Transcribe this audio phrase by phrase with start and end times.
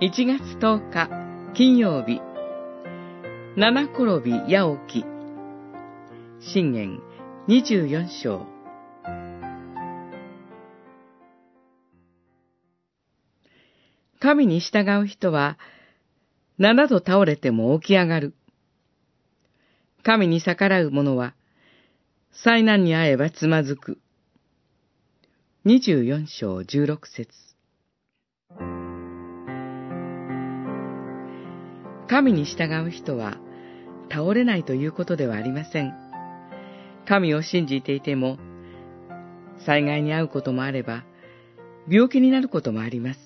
[0.00, 1.10] 1月10日
[1.54, 2.20] 金曜日
[3.56, 5.04] 七転び八起き
[6.38, 7.00] 信玄
[7.48, 8.46] 24章
[14.20, 15.58] 神に従う人は
[16.58, 18.34] 七度倒れても起き上がる。
[20.04, 21.34] 神に逆らう者は
[22.30, 23.98] 災難に遭えばつまずく。
[25.66, 27.47] 24章16節
[32.08, 33.36] 神に従う人は
[34.10, 35.94] 倒れないということではありません。
[37.06, 38.38] 神を信じていても、
[39.66, 41.04] 災害に遭うこともあれば、
[41.88, 43.20] 病気になることもあります。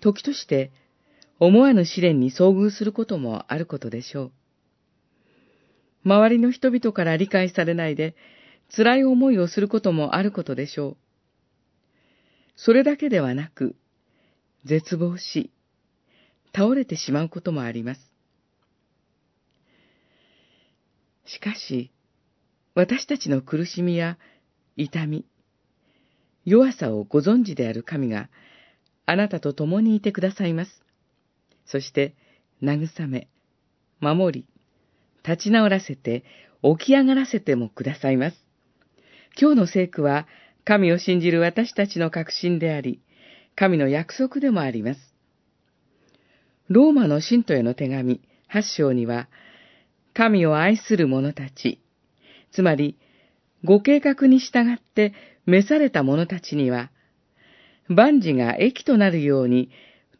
[0.00, 0.70] 時として
[1.40, 4.32] 思わぬ試練に遭遇することもあることでしょう。
[6.04, 8.14] 周りの人々から理解されないで
[8.74, 10.96] 辛い思いをすることもあることでしょう。
[12.56, 13.76] それだけではなく、
[14.64, 15.52] 絶望し、
[16.54, 18.00] 倒れてしまうこともあります。
[21.26, 21.90] しかし、
[22.74, 24.18] 私たちの苦しみや
[24.76, 25.26] 痛み、
[26.44, 28.28] 弱さをご存知である神が
[29.04, 30.82] あなたと共にいてくださいます。
[31.66, 32.14] そして、
[32.62, 33.28] 慰め、
[34.00, 34.46] 守り、
[35.22, 36.24] 立ち直らせて、
[36.62, 38.36] 起き上がらせてもくださいます。
[39.38, 40.26] 今日の聖句は、
[40.64, 43.00] 神を信じる私たちの確信であり、
[43.54, 45.07] 神の約束でもあります。
[46.68, 48.20] ローマの信徒への手紙、
[48.52, 49.28] 8章には、
[50.14, 51.80] 神を愛する者たち、
[52.52, 52.96] つまり、
[53.64, 55.14] ご計画に従って
[55.46, 56.90] 召された者たちには、
[57.88, 59.70] 万事が益となるように、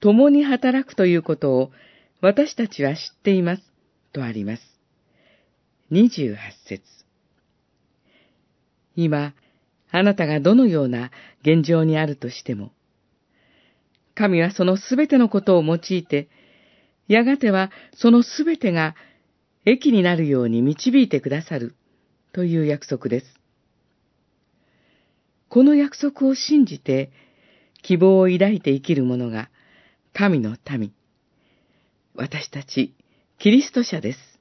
[0.00, 1.70] 共に働くということを
[2.20, 3.62] 私たちは知っています、
[4.12, 4.62] とあります。
[5.92, 6.82] 28節
[8.96, 9.34] 今、
[9.90, 11.10] あなたがどのような
[11.42, 12.72] 現状にあるとしても、
[14.14, 16.28] 神はそのすべてのことを用いて、
[17.08, 18.94] やがてはそのすべてが
[19.64, 21.74] 益になるように導いてくださる
[22.32, 23.26] という約束です。
[25.48, 27.10] この約束を信じて
[27.82, 29.50] 希望を抱いて生きる者が
[30.12, 30.92] 神の民。
[32.14, 32.94] 私たち、
[33.38, 34.37] キリスト者です。